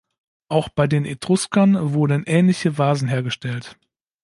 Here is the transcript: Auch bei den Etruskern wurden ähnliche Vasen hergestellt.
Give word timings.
Auch 0.49 0.67
bei 0.69 0.87
den 0.87 1.05
Etruskern 1.05 1.93
wurden 1.93 2.23
ähnliche 2.25 2.75
Vasen 2.79 3.07
hergestellt. 3.07 3.77